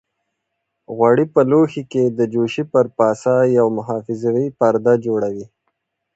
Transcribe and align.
غوړي 0.95 1.25
په 1.33 1.41
لوښي 1.49 1.83
کې 1.91 2.03
د 2.17 2.19
جوشې 2.33 2.63
پر 2.73 2.85
پاسه 2.97 3.33
یو 3.57 3.67
محافظوي 3.77 4.47
پرده 4.59 4.93
جوړوي. 5.05 5.45